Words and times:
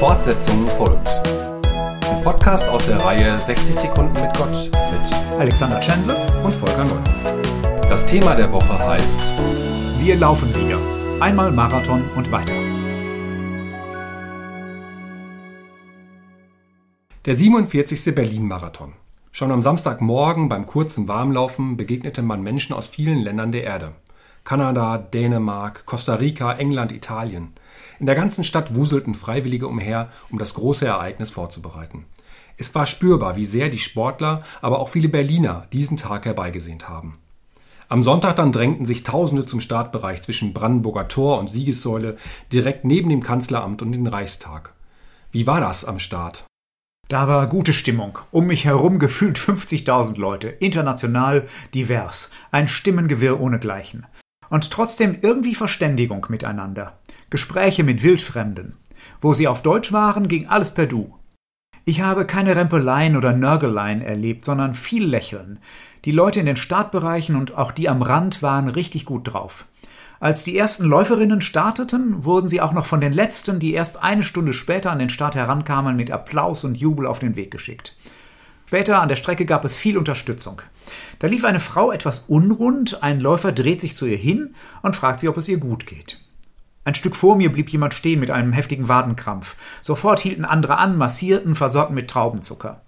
Fortsetzung 0.00 0.66
folgt. 0.78 1.08
Ein 1.66 2.24
Podcast 2.24 2.66
aus 2.70 2.86
der 2.86 3.04
Reihe 3.04 3.38
60 3.38 3.80
Sekunden 3.80 4.18
mit 4.18 4.34
Gott 4.34 4.70
mit 4.72 5.38
Alexander 5.38 5.78
Tschense 5.78 6.16
und 6.42 6.54
Volker 6.54 6.84
Neuhoff. 6.84 7.82
Das 7.82 8.06
Thema 8.06 8.34
der 8.34 8.50
Woche 8.50 8.78
heißt 8.78 9.20
Wir 9.98 10.16
laufen 10.16 10.48
wieder. 10.54 10.78
Einmal 11.20 11.52
Marathon 11.52 12.02
und 12.16 12.32
weiter. 12.32 12.54
Der 17.26 17.34
47. 17.34 18.14
Berlin-Marathon. 18.14 18.94
Schon 19.32 19.52
am 19.52 19.60
Samstagmorgen 19.60 20.48
beim 20.48 20.64
kurzen 20.64 21.08
Warmlaufen 21.08 21.76
begegnete 21.76 22.22
man 22.22 22.42
Menschen 22.42 22.72
aus 22.72 22.88
vielen 22.88 23.18
Ländern 23.18 23.52
der 23.52 23.64
Erde. 23.64 23.92
Kanada, 24.50 24.98
Dänemark, 24.98 25.86
Costa 25.86 26.16
Rica, 26.16 26.54
England, 26.54 26.90
Italien. 26.90 27.52
In 28.00 28.06
der 28.06 28.16
ganzen 28.16 28.42
Stadt 28.42 28.74
wuselten 28.74 29.14
Freiwillige 29.14 29.68
umher, 29.68 30.08
um 30.28 30.40
das 30.40 30.54
große 30.54 30.84
Ereignis 30.84 31.30
vorzubereiten. 31.30 32.04
Es 32.56 32.74
war 32.74 32.86
spürbar, 32.86 33.36
wie 33.36 33.44
sehr 33.44 33.68
die 33.68 33.78
Sportler, 33.78 34.42
aber 34.60 34.80
auch 34.80 34.88
viele 34.88 35.08
Berliner 35.08 35.68
diesen 35.72 35.96
Tag 35.96 36.24
herbeigesehnt 36.24 36.88
haben. 36.88 37.18
Am 37.88 38.02
Sonntag 38.02 38.34
dann 38.34 38.50
drängten 38.50 38.86
sich 38.86 39.04
Tausende 39.04 39.46
zum 39.46 39.60
Startbereich 39.60 40.22
zwischen 40.22 40.52
Brandenburger 40.52 41.06
Tor 41.06 41.38
und 41.38 41.48
Siegessäule, 41.48 42.16
direkt 42.52 42.84
neben 42.84 43.08
dem 43.08 43.22
Kanzleramt 43.22 43.82
und 43.82 43.92
dem 43.92 44.08
Reichstag. 44.08 44.74
Wie 45.30 45.46
war 45.46 45.60
das 45.60 45.84
am 45.84 46.00
Start? 46.00 46.44
Da 47.06 47.28
war 47.28 47.46
gute 47.46 47.72
Stimmung. 47.72 48.18
Um 48.32 48.48
mich 48.48 48.64
herum 48.64 48.98
gefühlt 48.98 49.38
50.000 49.38 50.18
Leute. 50.18 50.48
International, 50.48 51.46
divers. 51.72 52.32
Ein 52.50 52.66
Stimmengewirr 52.66 53.40
ohnegleichen 53.40 54.08
und 54.50 54.70
trotzdem 54.70 55.16
irgendwie 55.22 55.54
Verständigung 55.54 56.26
miteinander. 56.28 56.98
Gespräche 57.30 57.84
mit 57.84 58.02
Wildfremden. 58.02 58.76
Wo 59.20 59.32
sie 59.32 59.48
auf 59.48 59.62
Deutsch 59.62 59.92
waren, 59.92 60.28
ging 60.28 60.48
alles 60.48 60.72
per 60.72 60.86
Du. 60.86 61.14
Ich 61.86 62.02
habe 62.02 62.26
keine 62.26 62.54
Rempeleien 62.54 63.16
oder 63.16 63.32
Nörgeleien 63.32 64.02
erlebt, 64.02 64.44
sondern 64.44 64.74
viel 64.74 65.04
Lächeln. 65.04 65.58
Die 66.04 66.12
Leute 66.12 66.40
in 66.40 66.46
den 66.46 66.56
Startbereichen 66.56 67.36
und 67.36 67.56
auch 67.56 67.72
die 67.72 67.88
am 67.88 68.02
Rand 68.02 68.42
waren 68.42 68.68
richtig 68.68 69.06
gut 69.06 69.32
drauf. 69.32 69.66
Als 70.18 70.44
die 70.44 70.56
ersten 70.56 70.84
Läuferinnen 70.84 71.40
starteten, 71.40 72.24
wurden 72.24 72.48
sie 72.48 72.60
auch 72.60 72.74
noch 72.74 72.84
von 72.84 73.00
den 73.00 73.14
letzten, 73.14 73.58
die 73.58 73.72
erst 73.72 74.02
eine 74.02 74.22
Stunde 74.22 74.52
später 74.52 74.92
an 74.92 74.98
den 74.98 75.08
Start 75.08 75.34
herankamen, 75.34 75.96
mit 75.96 76.10
Applaus 76.10 76.64
und 76.64 76.76
Jubel 76.76 77.06
auf 77.06 77.20
den 77.20 77.36
Weg 77.36 77.50
geschickt. 77.50 77.96
Später 78.70 79.02
an 79.02 79.08
der 79.08 79.16
Strecke 79.16 79.46
gab 79.46 79.64
es 79.64 79.76
viel 79.76 79.98
Unterstützung. 79.98 80.62
Da 81.18 81.26
lief 81.26 81.44
eine 81.44 81.58
Frau 81.58 81.90
etwas 81.90 82.26
unrund, 82.28 83.02
ein 83.02 83.18
Läufer 83.18 83.50
dreht 83.50 83.80
sich 83.80 83.96
zu 83.96 84.06
ihr 84.06 84.16
hin 84.16 84.54
und 84.82 84.94
fragt 84.94 85.18
sie, 85.18 85.28
ob 85.28 85.36
es 85.38 85.48
ihr 85.48 85.58
gut 85.58 85.86
geht. 85.86 86.20
Ein 86.84 86.94
Stück 86.94 87.16
vor 87.16 87.34
mir 87.34 87.50
blieb 87.50 87.68
jemand 87.70 87.94
stehen 87.94 88.20
mit 88.20 88.30
einem 88.30 88.52
heftigen 88.52 88.86
Wadenkrampf. 88.86 89.56
Sofort 89.80 90.20
hielten 90.20 90.44
andere 90.44 90.78
an, 90.78 90.96
massierten, 90.96 91.56
versorgten 91.56 91.96
mit 91.96 92.08
Traubenzucker. 92.08 92.82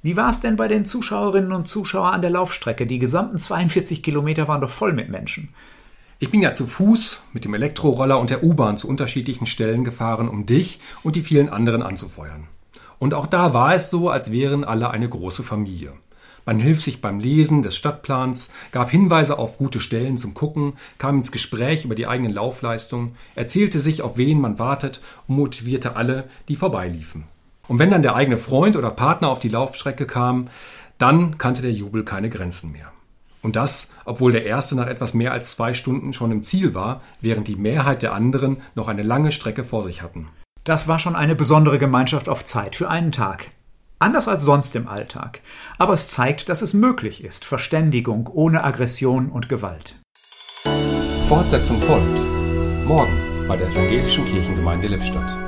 Wie 0.00 0.16
war 0.16 0.30
es 0.30 0.40
denn 0.40 0.56
bei 0.56 0.66
den 0.66 0.86
Zuschauerinnen 0.86 1.52
und 1.52 1.68
Zuschauern 1.68 2.14
an 2.14 2.22
der 2.22 2.30
Laufstrecke? 2.30 2.86
Die 2.86 2.98
gesamten 2.98 3.36
42 3.36 4.02
Kilometer 4.02 4.48
waren 4.48 4.62
doch 4.62 4.70
voll 4.70 4.94
mit 4.94 5.10
Menschen. 5.10 5.50
Ich 6.20 6.30
bin 6.30 6.40
ja 6.40 6.54
zu 6.54 6.66
Fuß 6.66 7.24
mit 7.34 7.44
dem 7.44 7.52
Elektroroller 7.52 8.18
und 8.18 8.30
der 8.30 8.42
U-Bahn 8.42 8.78
zu 8.78 8.88
unterschiedlichen 8.88 9.44
Stellen 9.44 9.84
gefahren, 9.84 10.26
um 10.26 10.46
dich 10.46 10.80
und 11.02 11.16
die 11.16 11.22
vielen 11.22 11.50
anderen 11.50 11.82
anzufeuern. 11.82 12.48
Und 12.98 13.14
auch 13.14 13.26
da 13.26 13.54
war 13.54 13.74
es 13.74 13.90
so, 13.90 14.10
als 14.10 14.32
wären 14.32 14.64
alle 14.64 14.90
eine 14.90 15.08
große 15.08 15.42
Familie. 15.42 15.92
Man 16.48 16.60
hilft 16.60 16.80
sich 16.80 17.02
beim 17.02 17.20
Lesen 17.20 17.62
des 17.62 17.76
Stadtplans, 17.76 18.50
gab 18.72 18.90
Hinweise 18.90 19.38
auf 19.38 19.58
gute 19.58 19.80
Stellen 19.80 20.16
zum 20.16 20.32
Gucken, 20.32 20.72
kam 20.96 21.18
ins 21.18 21.30
Gespräch 21.30 21.84
über 21.84 21.94
die 21.94 22.06
eigenen 22.06 22.32
Laufleistungen, 22.32 23.16
erzählte 23.34 23.80
sich, 23.80 24.00
auf 24.00 24.16
wen 24.16 24.40
man 24.40 24.58
wartet 24.58 25.02
und 25.26 25.36
motivierte 25.36 25.94
alle, 25.94 26.24
die 26.48 26.56
vorbeiliefen. 26.56 27.24
Und 27.68 27.78
wenn 27.78 27.90
dann 27.90 28.02
der 28.02 28.16
eigene 28.16 28.38
Freund 28.38 28.76
oder 28.76 28.90
Partner 28.90 29.28
auf 29.28 29.40
die 29.40 29.50
Laufstrecke 29.50 30.06
kam, 30.06 30.48
dann 30.96 31.36
kannte 31.36 31.60
der 31.60 31.72
Jubel 31.72 32.02
keine 32.02 32.30
Grenzen 32.30 32.72
mehr. 32.72 32.92
Und 33.42 33.54
das, 33.54 33.88
obwohl 34.06 34.32
der 34.32 34.46
erste 34.46 34.74
nach 34.74 34.86
etwas 34.86 35.14
mehr 35.14 35.32
als 35.32 35.52
zwei 35.52 35.74
Stunden 35.74 36.14
schon 36.14 36.32
im 36.32 36.44
Ziel 36.44 36.74
war, 36.74 37.02
während 37.20 37.46
die 37.46 37.56
Mehrheit 37.56 38.02
der 38.02 38.14
anderen 38.14 38.56
noch 38.74 38.88
eine 38.88 39.02
lange 39.02 39.32
Strecke 39.32 39.64
vor 39.64 39.82
sich 39.82 40.02
hatten. 40.02 40.28
Das 40.68 40.86
war 40.86 40.98
schon 40.98 41.16
eine 41.16 41.34
besondere 41.34 41.78
Gemeinschaft 41.78 42.28
auf 42.28 42.44
Zeit 42.44 42.76
für 42.76 42.90
einen 42.90 43.10
Tag. 43.10 43.52
Anders 43.98 44.28
als 44.28 44.42
sonst 44.42 44.76
im 44.76 44.86
Alltag. 44.86 45.40
Aber 45.78 45.94
es 45.94 46.10
zeigt, 46.10 46.50
dass 46.50 46.60
es 46.60 46.74
möglich 46.74 47.24
ist, 47.24 47.46
Verständigung 47.46 48.26
ohne 48.26 48.64
Aggression 48.64 49.30
und 49.30 49.48
Gewalt. 49.48 49.98
Fortsetzung 51.26 51.80
folgt. 51.80 52.18
Morgen 52.84 53.18
bei 53.48 53.56
der 53.56 53.68
Evangelischen 53.68 54.26
Kirchengemeinde 54.26 54.88
Lippstadt. 54.88 55.47